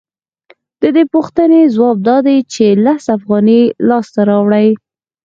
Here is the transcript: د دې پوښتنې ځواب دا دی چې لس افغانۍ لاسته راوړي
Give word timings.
د 0.81 0.83
دې 0.95 1.03
پوښتنې 1.13 1.61
ځواب 1.75 1.97
دا 2.07 2.17
دی 2.27 2.37
چې 2.53 2.65
لس 2.85 3.03
افغانۍ 3.17 3.61
لاسته 3.89 4.21
راوړي 4.29 4.69